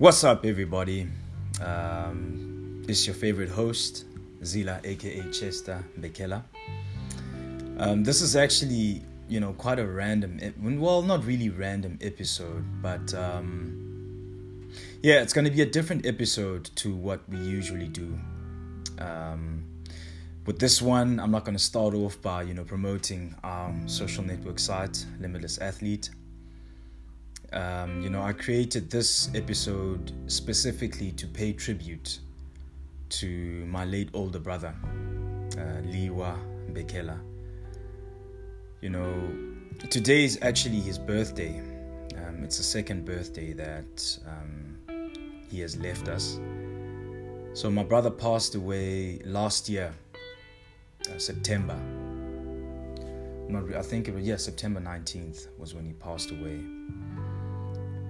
[0.00, 1.06] What's up, everybody?
[1.62, 4.06] Um, this is your favorite host,
[4.40, 6.42] Zila, aka Chester Bekela.
[7.76, 10.40] Um, this is actually, you know, quite a random,
[10.80, 14.70] well, not really random episode, but um,
[15.02, 18.18] yeah, it's going to be a different episode to what we usually do.
[18.98, 19.66] Um,
[20.46, 24.24] with this one, I'm not going to start off by, you know, promoting our social
[24.24, 26.08] network site, Limitless Athlete.
[27.52, 32.20] Um, you know, I created this episode specifically to pay tribute
[33.08, 34.72] to my late older brother,
[35.56, 36.38] uh, Liwa
[36.72, 37.18] Bekela.
[38.80, 39.32] You know,
[39.90, 41.58] today is actually his birthday.
[42.16, 44.78] Um, it's the second birthday that um,
[45.50, 46.38] he has left us.
[47.52, 49.92] So my brother passed away last year,
[51.12, 51.76] uh, September.
[53.76, 56.60] I think it was yeah September 19th was when he passed away.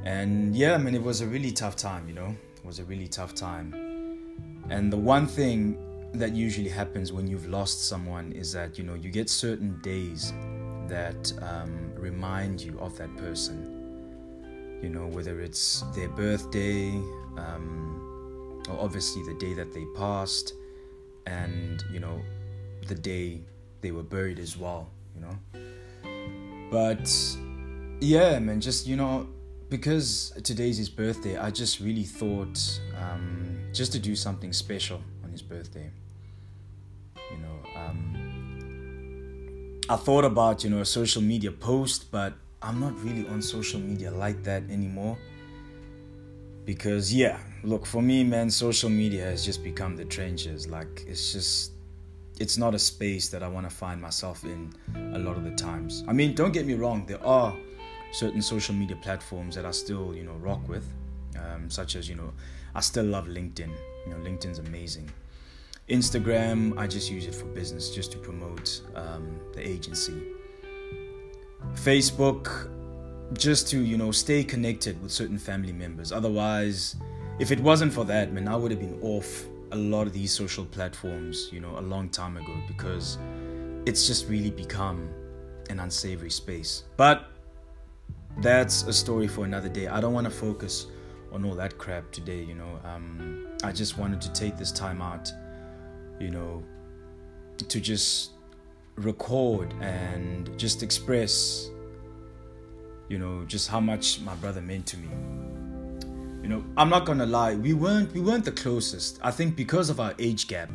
[0.05, 2.84] And yeah, I mean, it was a really tough time, you know, it was a
[2.84, 3.75] really tough time.
[4.70, 5.79] And the one thing
[6.12, 10.33] that usually happens when you've lost someone is that, you know, you get certain days
[10.89, 13.77] that um, remind you of that person.
[14.83, 16.89] You know, whether it's their birthday,
[17.37, 20.55] um, or obviously the day that they passed,
[21.27, 22.21] and, you know,
[22.87, 23.43] the day
[23.83, 25.39] they were buried as well, you know.
[26.71, 27.12] But
[28.01, 29.28] yeah, man, just, you know,
[29.70, 35.30] because today's his birthday, I just really thought um, just to do something special on
[35.30, 35.90] his birthday.
[37.30, 43.00] You know, um, I thought about you know a social media post, but I'm not
[43.02, 45.16] really on social media like that anymore.
[46.64, 50.68] Because yeah, look for me, man, social media has just become the trenches.
[50.68, 51.72] Like it's just
[52.41, 54.72] it's not a space that I want to find myself in
[55.14, 56.04] a lot of the times.
[56.08, 57.54] I mean, don't get me wrong, there are
[58.12, 60.87] certain social media platforms that I still, you know, rock with,
[61.38, 62.32] um, such as, you know,
[62.75, 63.71] I still love LinkedIn.
[64.06, 65.10] You know, LinkedIn's amazing.
[65.88, 70.22] Instagram, I just use it for business, just to promote um, the agency.
[71.75, 72.71] Facebook,
[73.32, 76.12] just to, you know, stay connected with certain family members.
[76.12, 76.97] Otherwise,
[77.38, 80.32] if it wasn't for that, man, I would have been off a lot of these
[80.32, 83.19] social platforms, you know, a long time ago because
[83.87, 85.09] it's just really become
[85.71, 86.84] an unsavory space.
[86.97, 87.31] But
[88.38, 89.88] that's a story for another day.
[89.88, 90.86] I don't want to focus
[91.32, 92.80] on all that crap today, you know.
[92.84, 95.32] Um, I just wanted to take this time out,
[96.18, 96.62] you know,
[97.58, 98.32] to just
[98.96, 101.68] record and just express,
[103.08, 105.08] you know, just how much my brother meant to me.
[106.42, 109.18] You know, I'm not gonna lie, we weren't we weren't the closest.
[109.22, 110.70] I think because of our age gap,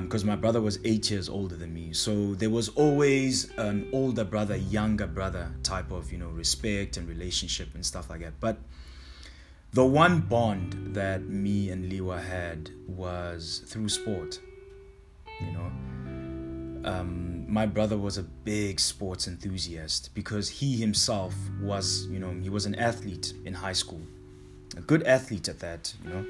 [0.00, 1.92] because um, my brother was eight years older than me.
[1.92, 7.06] So there was always an older brother, younger brother type of you know respect and
[7.08, 8.40] relationship and stuff like that.
[8.40, 8.58] But
[9.72, 14.40] the one bond that me and Liwa had was through sport.
[15.40, 22.18] You know, um, my brother was a big sports enthusiast because he himself was, you
[22.18, 24.00] know, he was an athlete in high school,
[24.76, 25.92] a good athlete at that.
[26.04, 26.26] You know,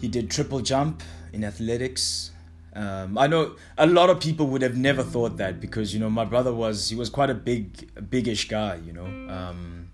[0.00, 2.30] he did triple jump in athletics.
[2.74, 6.10] Um, I know a lot of people would have never thought that because you know
[6.10, 9.06] my brother was he was quite a big, biggish guy, you know.
[9.32, 9.90] Um,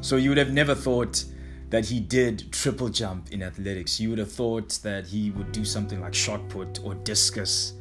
[0.00, 1.24] so you would have never thought
[1.70, 3.98] that he did triple jump in athletics.
[3.98, 7.72] You would have thought that he would do something like shot put or discus,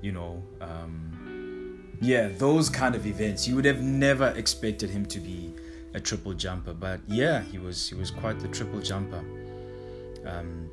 [0.00, 0.42] you know.
[0.60, 3.48] Um, yeah, those kind of events.
[3.48, 5.54] You would have never expected him to be
[5.94, 9.24] a triple jumper, but yeah, he was he was quite the triple jumper.
[10.26, 10.70] Um,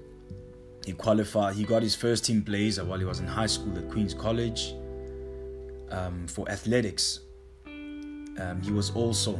[0.89, 1.55] he qualified.
[1.55, 4.73] He got his first team blazer while he was in high school at Queens College
[5.91, 7.19] um, for athletics.
[7.67, 9.39] Um, he was also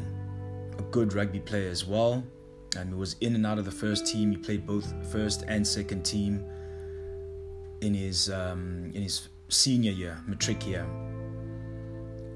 [0.78, 2.24] a good rugby player as well.
[2.78, 4.30] Um, he was in and out of the first team.
[4.30, 6.46] He played both first and second team
[7.82, 10.86] in his um, in his senior year, matric year.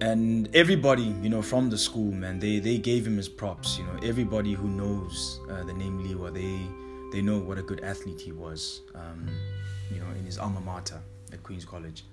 [0.01, 3.77] And everybody, you know, from the school, man, they they gave him his props.
[3.77, 6.82] You know, everybody who knows uh, the name Liwa, they
[7.13, 9.29] they know what a good athlete he was, um,
[9.93, 10.99] you know, in his alma mater
[11.31, 12.03] at Queen's College.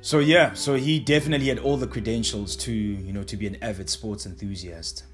[0.00, 3.56] So yeah, so he definitely had all the credentials to, you know, to be an
[3.62, 5.04] avid sports enthusiast.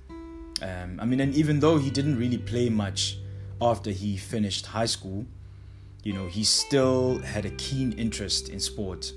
[0.63, 3.19] Um, I mean, and even though he didn't really play much
[3.61, 5.27] after he finished high school,
[6.03, 9.13] you know, he still had a keen interest in sport.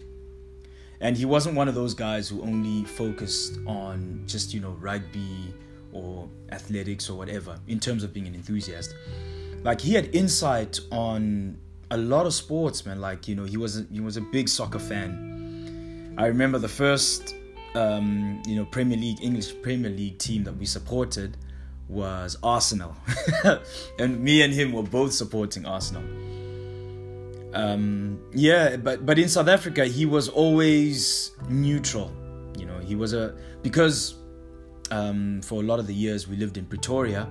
[1.00, 5.54] And he wasn't one of those guys who only focused on just, you know, rugby
[5.92, 8.96] or athletics or whatever in terms of being an enthusiast.
[9.64, 11.58] Like he had insight on
[11.90, 13.02] a lot of sports, man.
[13.02, 16.16] Like you know, he was a, he was a big soccer fan.
[16.18, 17.36] I remember the first
[17.76, 21.38] um, you know Premier League English Premier League team that we supported
[21.88, 22.96] was Arsenal,
[24.00, 26.04] and me and him were both supporting Arsenal.
[27.54, 32.12] Um, yeah, but but in South Africa, he was always neutral.
[32.58, 34.16] You know, he was a because
[34.92, 37.28] um, for a lot of the years we lived in Pretoria,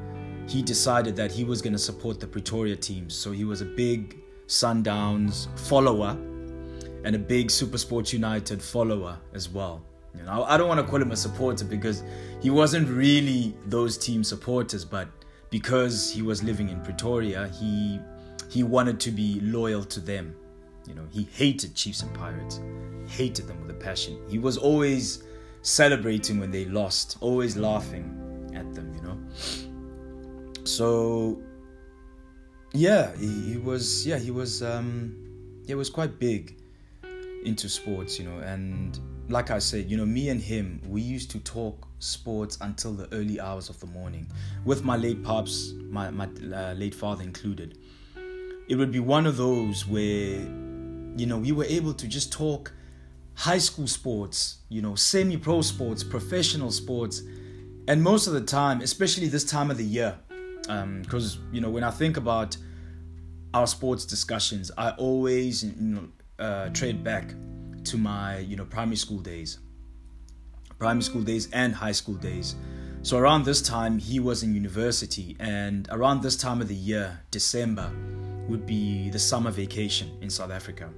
[0.48, 3.14] he decided that he was going to support the Pretoria teams.
[3.14, 6.16] So he was a big Sundowns follower
[7.04, 9.82] and a big Supersport United follower as well.
[10.16, 12.02] You know, I don't want to call him a supporter because
[12.40, 15.08] he wasn't really those team supporters, but
[15.50, 18.00] because he was living in Pretoria, he
[18.48, 20.34] he wanted to be loyal to them.
[20.86, 22.60] You know, he hated Chiefs and Pirates,
[23.08, 24.18] hated them with a passion.
[24.28, 25.24] He was always
[25.66, 30.64] celebrating when they lost, always laughing at them, you know.
[30.64, 31.42] So
[32.72, 35.14] yeah, he, he was yeah, he was um
[35.66, 36.56] he was quite big
[37.44, 38.98] into sports, you know, and
[39.28, 43.12] like I said, you know, me and him, we used to talk sports until the
[43.12, 44.28] early hours of the morning,
[44.64, 47.76] with my late pops, my my uh, late father included.
[48.68, 50.40] It would be one of those where,
[51.16, 52.72] you know, we were able to just talk
[53.36, 57.22] high school sports, you know, semi-pro sports, professional sports,
[57.88, 60.18] and most of the time, especially this time of the year,
[60.62, 62.56] because um, you know, when I think about
[63.54, 67.34] our sports discussions, I always, you know, uh, trade back
[67.84, 69.60] to my you know primary school days
[70.78, 72.54] primary school days and high school days.
[73.02, 77.20] So around this time he was in university and around this time of the year
[77.30, 77.90] december
[78.48, 80.90] would be the summer vacation in south africa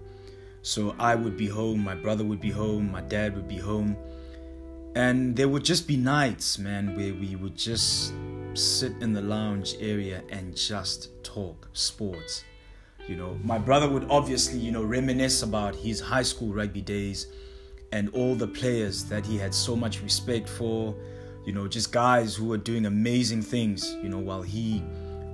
[0.62, 3.96] so i would be home my brother would be home my dad would be home.
[4.94, 8.12] And there would just be nights man where we would just
[8.54, 12.44] sit in the lounge area and just talk sports.
[13.06, 17.28] You know, my brother would obviously, you know, reminisce about his high school rugby days
[17.92, 20.94] and all the players that he had so much respect for,
[21.46, 24.82] you know, just guys who were doing amazing things, you know, while he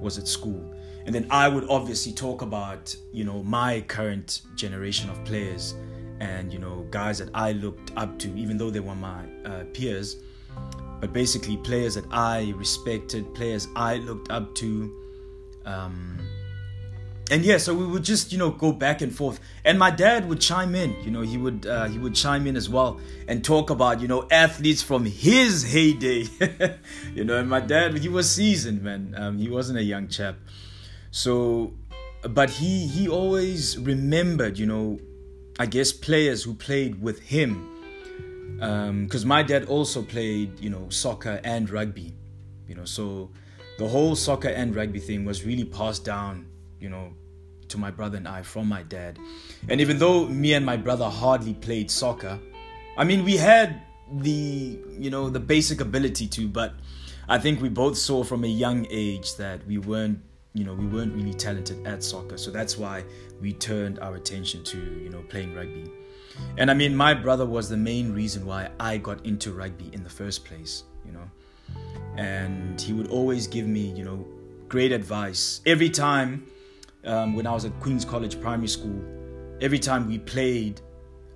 [0.05, 0.63] was at school.
[1.07, 5.75] And then I would obviously talk about, you know, my current generation of players
[6.21, 9.65] and, you know, guys that I looked up to, even though they were my uh,
[9.73, 10.17] peers.
[11.01, 14.95] But basically, players that I respected, players I looked up to.
[15.67, 16.19] Um,
[17.31, 20.29] and yeah, so we would just you know go back and forth, and my dad
[20.29, 20.95] would chime in.
[21.03, 24.09] You know, he would uh, he would chime in as well and talk about you
[24.09, 26.27] know athletes from his heyday.
[27.15, 29.15] you know, and my dad he was seasoned, man.
[29.17, 30.37] Um, he wasn't a young chap,
[31.11, 31.73] so
[32.29, 34.99] but he he always remembered, you know,
[35.59, 37.71] I guess players who played with him,
[38.57, 42.15] because um, my dad also played you know soccer and rugby,
[42.69, 43.31] you know, so
[43.79, 46.49] the whole soccer and rugby thing was really passed down
[46.85, 47.15] you know,
[47.69, 49.19] to my brother and I from my dad.
[49.71, 52.39] And even though me and my brother hardly played soccer,
[52.99, 53.81] I mean, we had
[54.13, 56.75] the, you know, the basic ability to, but
[57.27, 60.21] I think we both saw from a young age that we weren't,
[60.53, 62.37] you know, we weren't really talented at soccer.
[62.37, 63.03] So that's why
[63.41, 65.91] we turned our attention to, you know, playing rugby.
[66.59, 70.05] And I mean, my brother was the main reason why I got into rugby in
[70.05, 71.31] the first place, you know.
[72.17, 74.27] And he would always give me, you know,
[74.69, 75.63] great advice.
[75.65, 76.47] Every time
[77.07, 79.03] um, when I was at Queen's College Primary School,
[79.61, 80.81] every time we played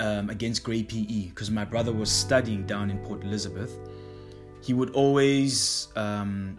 [0.01, 3.79] um, against Grey PE, because my brother was studying down in Port Elizabeth,
[4.63, 6.59] he would always um,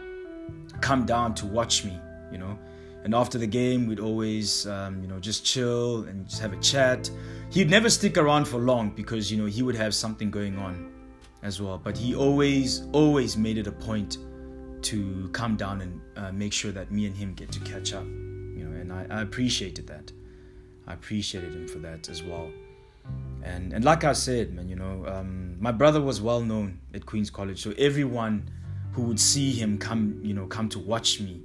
[0.81, 1.97] come down to watch me,
[2.31, 2.57] you know.
[3.03, 6.57] And after the game, we'd always, um, you know, just chill and just have a
[6.57, 7.09] chat.
[7.49, 10.91] He'd never stick around for long because, you know, he would have something going on
[11.41, 11.79] as well.
[11.81, 14.17] But he always, always made it a point
[14.81, 18.05] to come down and uh, make sure that me and him get to catch up
[18.89, 20.11] and I, I appreciated that.
[20.87, 22.51] I appreciated him for that as well.
[23.43, 27.05] And and like I said, man, you know, um, my brother was well known at
[27.05, 28.49] Queen's College, so everyone
[28.93, 31.41] who would see him come, you know, come to watch me,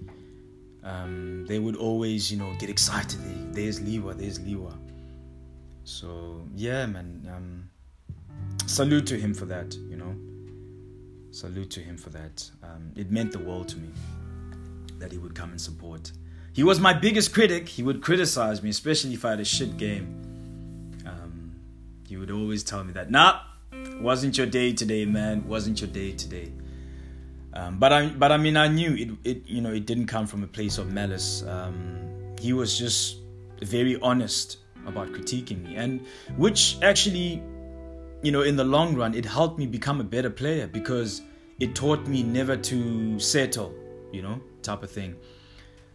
[0.83, 3.21] um, they would always, you know, get excited.
[3.55, 4.77] There's Liwa, there's Liwa.
[5.85, 7.31] So yeah, man.
[7.35, 7.71] Um,
[8.67, 9.75] salute to him for that.
[9.75, 10.15] You know,
[11.31, 12.51] salute to him for that.
[12.63, 13.89] Um, it meant the world to me
[14.99, 16.11] that he would come and support.
[16.55, 17.69] He was my biggest critic.
[17.69, 20.07] He would criticize me, especially if I had a shit game.
[21.05, 21.57] Um,
[22.07, 23.41] he would always tell me that, nah,
[24.01, 25.49] wasn't your day today, man.
[25.49, 26.53] Wasn't your day today.
[27.55, 29.49] Um, but I, but I mean, I knew it, it.
[29.49, 31.43] You know, it didn't come from a place of malice.
[31.43, 33.19] Um, he was just
[33.61, 36.07] very honest about critiquing me, and
[36.37, 37.43] which actually,
[38.23, 41.21] you know, in the long run, it helped me become a better player because
[41.59, 43.75] it taught me never to settle.
[44.13, 45.17] You know, type of thing.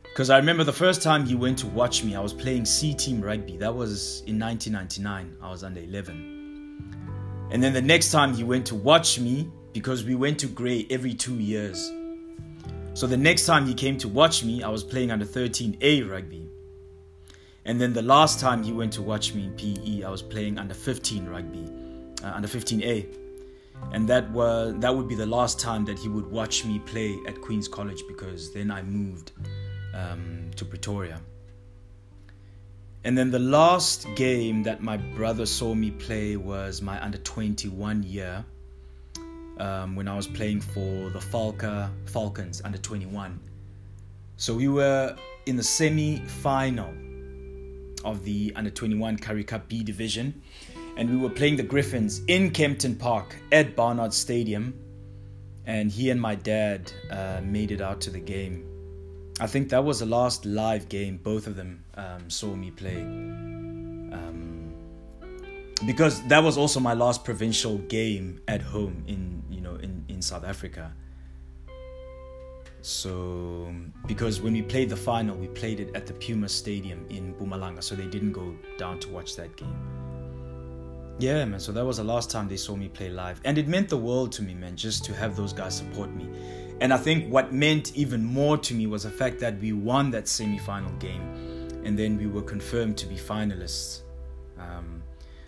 [0.09, 2.93] Because I remember the first time he went to watch me, I was playing C
[2.93, 3.57] team rugby.
[3.57, 5.37] That was in 1999.
[5.41, 7.47] I was under 11.
[7.51, 10.85] And then the next time he went to watch me, because we went to Grey
[10.89, 11.91] every two years.
[12.93, 16.49] So the next time he came to watch me, I was playing under 13A rugby.
[17.65, 20.57] And then the last time he went to watch me in PE, I was playing
[20.57, 21.65] under 15 rugby,
[22.23, 23.07] uh, under 15A.
[23.93, 27.17] And that was that would be the last time that he would watch me play
[27.27, 29.31] at Queen's College because then I moved
[30.00, 31.22] um, to Pretoria.
[33.03, 38.03] And then the last game that my brother saw me play was my under 21
[38.03, 38.44] year
[39.58, 43.39] um, when I was playing for the Falca Falcons under 21.
[44.38, 45.15] So we were
[45.46, 46.94] in the semi final
[48.03, 50.41] of the under 21 Currie Cup B division,
[50.98, 54.74] and we were playing the Griffins in Kempton Park at Barnard Stadium.
[55.65, 58.68] And he and my dad uh, made it out to the game.
[59.39, 63.01] I think that was the last live game both of them um, saw me play.
[63.01, 64.74] Um,
[65.86, 70.22] because that was also my last provincial game at home in you know in, in
[70.22, 70.93] South Africa.
[72.81, 73.74] So
[74.08, 77.84] because when we played the final, we played it at the Puma Stadium in Mpumalanga,
[77.84, 79.75] so they didn't go down to watch that game.
[81.19, 81.60] Yeah, man.
[81.60, 83.98] So that was the last time they saw me play live, and it meant the
[83.98, 86.29] world to me, man, just to have those guys support me.
[86.81, 90.12] And I think what meant even more to me was the fact that we won
[90.12, 91.21] that semi-final game,
[91.83, 94.01] and then we were confirmed to be finalists.
[94.57, 95.03] Um,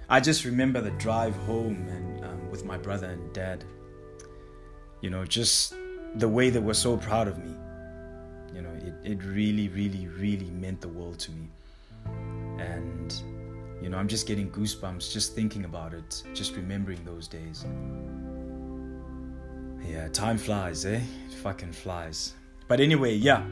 [0.10, 3.64] I just remember the drive home and um, with my brother and dad.
[5.00, 5.74] You know, just
[6.16, 7.56] the way they were so proud of me.
[8.54, 11.48] You know, it, it really, really, really meant the world to me.
[12.60, 13.24] And,
[13.82, 17.66] you know, I'm just getting goosebumps just thinking about it, just remembering those days.
[19.86, 21.02] Yeah, time flies, eh?
[21.28, 22.34] It fucking flies.
[22.68, 23.44] But anyway, yeah.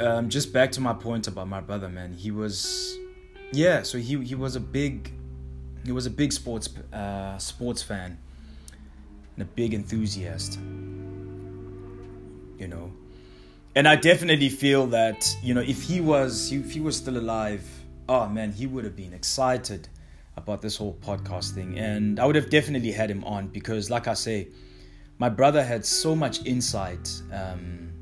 [0.00, 2.12] Um, just back to my point about my brother, man.
[2.12, 2.96] He was,
[3.52, 3.82] yeah.
[3.82, 5.12] So he he was a big,
[5.84, 8.18] he was a big sports uh, sports fan,
[9.36, 10.58] and a big enthusiast.
[12.58, 12.90] You know,
[13.74, 17.62] and I definitely feel that you know if he was if he was still alive,
[18.08, 19.88] oh man, he would have been excited
[20.38, 24.08] about this whole podcast thing, and I would have definitely had him on because, like
[24.08, 24.48] I say
[25.18, 27.92] my brother had so much insight um,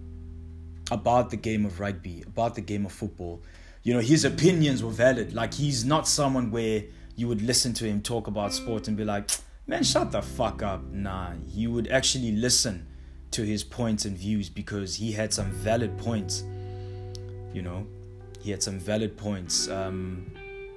[0.91, 3.43] about the game of rugby, about the game of football.
[3.83, 5.33] You know, his opinions were valid.
[5.33, 6.85] Like, he's not someone where
[7.17, 9.31] you would listen to him talk about sport and be like,
[9.67, 10.83] man, shut the fuck up.
[10.91, 12.87] Nah, you would actually listen
[13.31, 16.43] to his points and views because he had some valid points.
[17.53, 17.87] You know,
[18.41, 19.69] he had some valid points.
[19.69, 20.31] Um,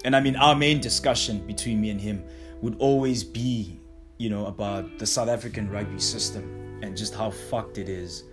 [0.06, 2.24] and I mean, our main discussion between me and him
[2.62, 3.79] would always be
[4.18, 8.24] you know, about the South African rugby system and just how fucked it is,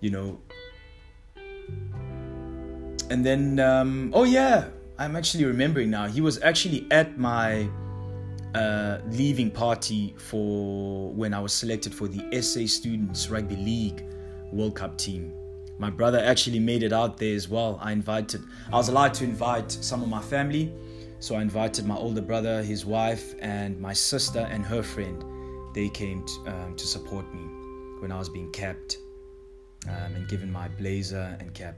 [0.00, 0.40] you know.
[3.10, 6.06] And then, um, oh yeah, I'm actually remembering now.
[6.06, 7.68] He was actually at my
[8.54, 14.04] uh, leaving party for when I was selected for the SA Students Rugby League
[14.52, 15.32] World Cup team.
[15.78, 17.78] My brother actually made it out there as well.
[17.82, 20.72] I invited, I was allowed to invite some of my family
[21.20, 25.24] so I invited my older brother, his wife, and my sister and her friend.
[25.74, 28.98] They came to, um, to support me when I was being capped
[29.88, 31.76] um, and given my blazer and cap.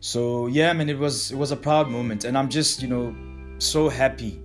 [0.00, 3.14] So yeah, man, it was it was a proud moment, and I'm just you know
[3.58, 4.40] so happy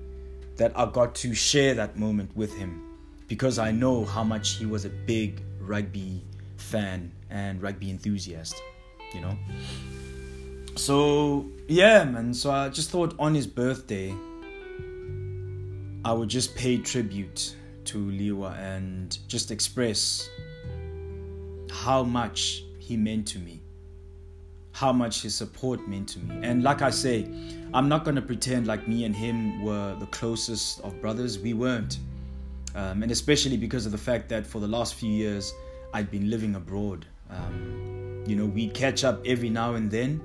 [0.58, 2.82] that I got to share that moment with him
[3.28, 6.24] because I know how much he was a big rugby
[6.58, 8.56] fan and rugby enthusiast,
[9.14, 9.38] you know.
[10.84, 12.34] So yeah, man.
[12.34, 14.14] So I just thought on his birthday,
[16.04, 20.30] I would just pay tribute to Liwa and just express
[21.72, 23.62] how much he meant to me,
[24.74, 26.46] how much his support meant to me.
[26.46, 27.30] And like I say,
[27.74, 31.40] I'm not gonna pretend like me and him were the closest of brothers.
[31.40, 32.00] We weren't,
[32.76, 35.54] um, and especially because of the fact that for the last few years
[35.94, 37.06] I'd been living abroad.
[37.30, 40.20] Um, you know, we'd catch up every now and then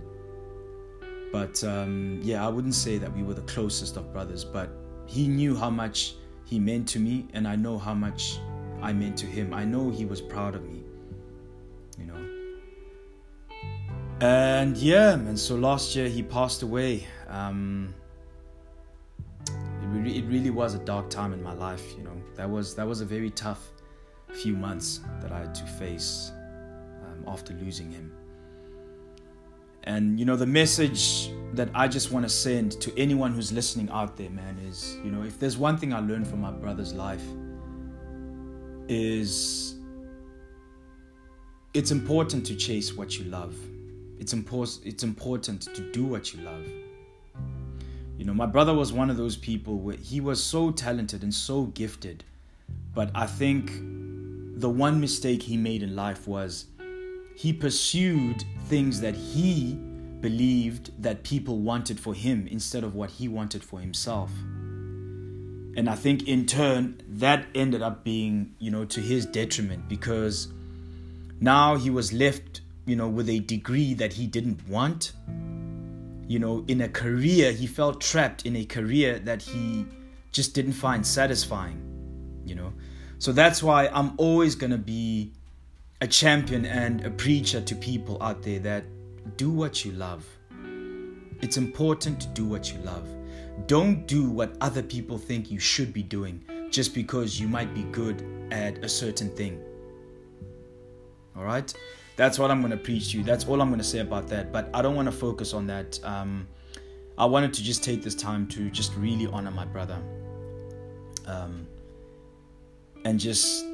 [1.32, 4.70] but um, yeah, I wouldn't say that we were the closest of brothers, but
[5.06, 8.38] he knew how much he meant to me, and I know how much
[8.80, 9.52] I meant to him.
[9.52, 10.82] I know he was proud of me,
[11.98, 12.28] you know.
[14.20, 17.06] And yeah, and so last year he passed away.
[17.28, 17.94] Um,
[20.06, 22.16] it, really, was a dark time in my life, you know.
[22.34, 23.70] That was that was a very tough
[24.32, 26.32] few months that I had to face
[27.04, 28.12] um, after losing him.
[29.88, 33.88] And you know, the message that I just want to send to anyone who's listening
[33.88, 36.92] out there, man, is you know, if there's one thing I learned from my brother's
[36.92, 37.22] life,
[38.86, 39.76] is
[41.72, 43.56] it's important to chase what you love.
[44.18, 46.66] It's important it's important to do what you love.
[48.18, 51.32] You know, my brother was one of those people where he was so talented and
[51.32, 52.24] so gifted,
[52.94, 53.72] but I think
[54.60, 56.66] the one mistake he made in life was
[57.34, 59.74] he pursued things that he
[60.20, 64.30] believed that people wanted for him instead of what he wanted for himself.
[65.76, 70.48] And I think in turn that ended up being, you know, to his detriment because
[71.40, 75.12] now he was left, you know, with a degree that he didn't want.
[76.26, 79.86] You know, in a career, he felt trapped in a career that he
[80.32, 81.80] just didn't find satisfying,
[82.44, 82.72] you know.
[83.18, 85.32] So that's why I'm always going to be
[86.00, 88.84] a champion and a preacher to people out there that
[89.36, 90.24] do what you love.
[91.40, 93.06] It's important to do what you love.
[93.66, 97.82] Don't do what other people think you should be doing just because you might be
[97.84, 99.60] good at a certain thing.
[101.36, 101.72] All right?
[102.16, 103.24] That's what I'm going to preach to you.
[103.24, 104.52] That's all I'm going to say about that.
[104.52, 105.98] But I don't want to focus on that.
[106.04, 106.46] Um,
[107.16, 109.98] I wanted to just take this time to just really honor my brother.
[111.26, 111.66] Um,
[113.04, 113.64] and just,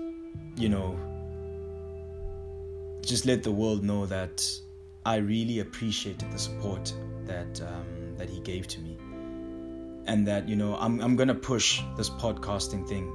[0.56, 0.98] you know,
[3.04, 4.44] just let the world know that
[5.06, 6.92] I really appreciated the support
[7.26, 8.96] that um, that he gave to me,
[10.06, 13.12] and that you know I'm I'm gonna push this podcasting thing.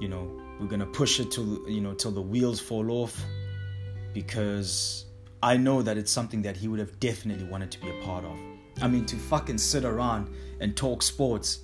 [0.00, 3.20] You know, we're gonna push it till you know till the wheels fall off,
[4.12, 5.06] because
[5.42, 8.24] I know that it's something that he would have definitely wanted to be a part
[8.24, 8.36] of.
[8.82, 10.28] I mean, to fucking sit around
[10.60, 11.60] and talk sports.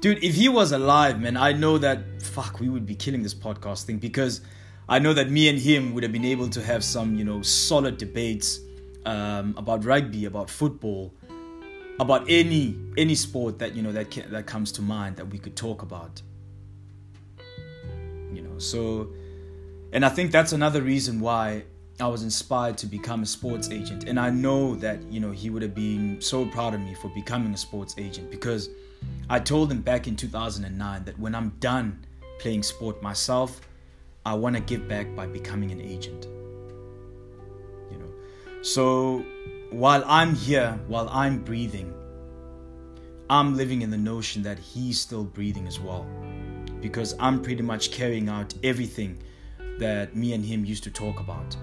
[0.00, 3.34] Dude, if he was alive, man, I know that fuck, we would be killing this
[3.34, 4.40] podcast thing because
[4.88, 7.42] I know that me and him would have been able to have some, you know,
[7.42, 8.60] solid debates
[9.06, 11.14] um, about rugby, about football,
[12.00, 15.38] about any any sport that you know that can, that comes to mind that we
[15.38, 16.20] could talk about.
[18.32, 19.12] You know, so,
[19.92, 21.64] and I think that's another reason why
[22.00, 25.50] I was inspired to become a sports agent, and I know that you know he
[25.50, 28.68] would have been so proud of me for becoming a sports agent because
[29.28, 32.04] I told him back in 2009 that when I'm done
[32.38, 33.60] playing sport myself
[34.24, 36.26] I want to give back by becoming an agent.
[37.90, 38.12] You know.
[38.62, 39.24] So
[39.70, 41.92] while I'm here, while I'm breathing,
[43.28, 46.06] I'm living in the notion that he's still breathing as well.
[46.80, 49.22] Because I'm pretty much carrying out everything
[49.78, 51.56] that me and him used to talk about.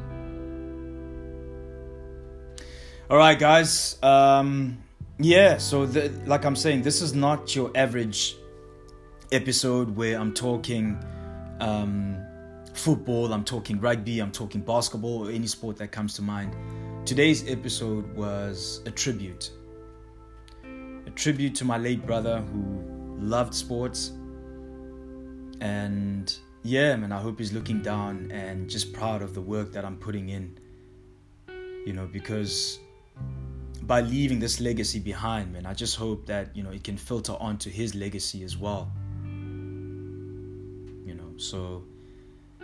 [3.10, 3.98] All right, guys.
[4.04, 4.78] Um,
[5.18, 8.36] yeah, so the, like I'm saying, this is not your average
[9.32, 10.98] episode where I'm talking
[11.60, 12.18] um,
[12.74, 16.56] football, I'm talking rugby, I'm talking basketball, or any sport that comes to mind.
[17.06, 19.52] Today's episode was a tribute.
[20.64, 24.12] A tribute to my late brother who loved sports.
[25.62, 29.84] And yeah, man, I hope he's looking down and just proud of the work that
[29.86, 30.58] I'm putting in.
[31.86, 32.80] You know, because
[33.84, 37.34] by leaving this legacy behind, man, I just hope that, you know, it can filter
[37.40, 38.92] onto his legacy as well.
[39.24, 41.84] You know, so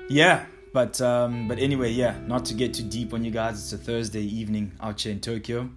[0.09, 2.17] yeah, but um, but anyway, yeah.
[2.27, 3.55] Not to get too deep on you guys.
[3.55, 5.69] It's a Thursday evening out here in Tokyo.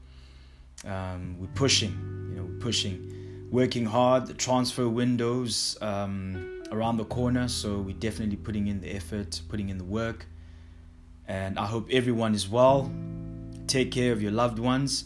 [0.84, 1.92] Um, we're pushing,
[2.30, 4.26] you know, we're pushing, working hard.
[4.26, 9.70] The transfer windows um, around the corner, so we're definitely putting in the effort, putting
[9.70, 10.26] in the work.
[11.26, 12.90] And I hope everyone is well.
[13.66, 15.04] Take care of your loved ones.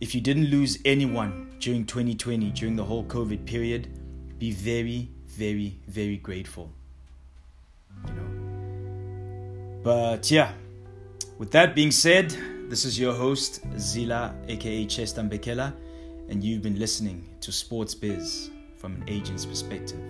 [0.00, 3.88] If you didn't lose anyone during 2020, during the whole COVID period,
[4.38, 6.70] be very, very, very grateful.
[8.06, 8.37] You know
[9.82, 10.52] but yeah,
[11.38, 12.30] with that being said,
[12.68, 15.72] this is your host, Zila, aka Chestan Bekela,
[16.28, 20.00] and you've been listening to Sports Biz from an agent's perspective.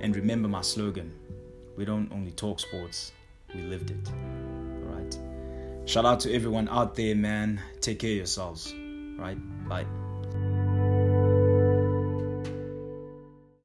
[0.00, 1.12] And remember my slogan
[1.76, 3.12] we don't only talk sports,
[3.54, 4.08] we lived it.
[4.88, 5.18] Alright?
[5.84, 7.60] Shout out to everyone out there, man.
[7.80, 8.74] Take care of yourselves.
[9.18, 9.36] Right?
[9.68, 9.86] Bye.